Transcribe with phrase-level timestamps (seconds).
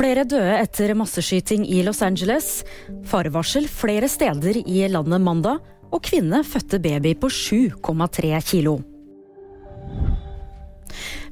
[0.00, 2.62] Flere døde etter masseskyting i Los Angeles.
[3.04, 5.58] Farevarsel flere steder i landet mandag.
[5.92, 8.78] Og kvinne fødte baby på 7,3 kilo.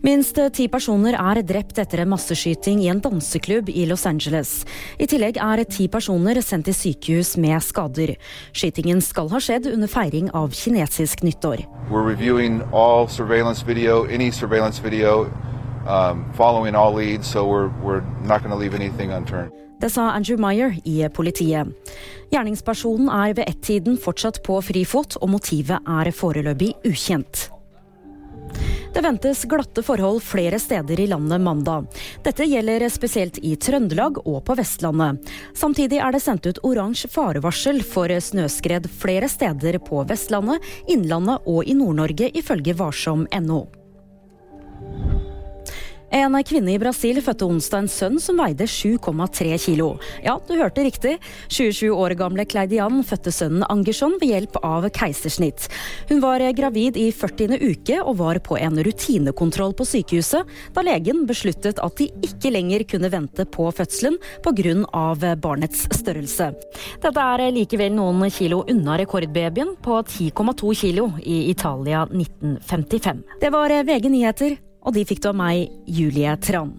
[0.04, 4.66] Minst ti personer er drept etter en masseskyting i en danseklubb i Los Angeles.
[5.00, 8.18] I tillegg er ti personer sendt til sykehus med skader.
[8.52, 11.64] Skytingen skal ha skjedd under feiring av kinesisk nyttår.
[11.88, 14.28] We're reviewing all surveillance video, any
[15.88, 19.52] um, following all leads, so we're, we're not going to leave anything unturned.
[19.80, 21.68] Det sa Andrew Meyer i politiet.
[22.30, 27.46] Gjerningspersonen er ved ett-tiden fortsatt på frifot, og motivet er foreløpig ukjent.
[28.94, 31.86] Det ventes glatte forhold flere steder i landet mandag.
[32.24, 35.22] Dette gjelder spesielt i Trøndelag og på Vestlandet.
[35.54, 41.68] Samtidig er det sendt ut oransje farevarsel for snøskred flere steder på Vestlandet, Innlandet og
[41.68, 43.77] i Nord-Norge, ifølge varsom.no.
[46.18, 49.92] En kvinne i Brasil fødte onsdag en sønn som veide 7,3 kilo.
[50.24, 51.12] Ja, du hørte riktig.
[51.46, 55.68] 27 år gamle Kleidian fødte sønnen Angerson ved hjelp av keisersnitt.
[56.10, 57.54] Hun var gravid i 40.
[57.62, 62.82] uke og var på en rutinekontroll på sykehuset da legen besluttet at de ikke lenger
[62.90, 65.34] kunne vente på fødselen pga.
[65.38, 66.50] barnets størrelse.
[66.98, 73.22] Dette er likevel noen kilo unna rekordbabyen på 10,2 kilo i Italia 1955.
[73.38, 76.72] Det var VG nyheter og de fikk du av meg, Julie Tran.